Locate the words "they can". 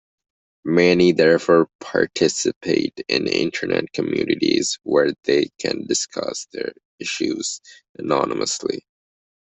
5.25-5.85